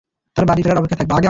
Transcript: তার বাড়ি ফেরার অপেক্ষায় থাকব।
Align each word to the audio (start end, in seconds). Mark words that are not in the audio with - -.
তার 0.37 0.45
বাড়ি 0.45 0.61
ফেরার 0.63 0.79
অপেক্ষায় 0.79 0.99
থাকব। 1.01 1.13